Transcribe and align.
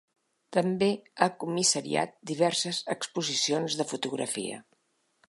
També 0.55 0.87
ha 1.25 1.27
comissariat 1.43 2.15
diverses 2.31 2.79
exposicions 2.97 3.77
de 3.83 3.87
fotografia. 3.93 4.59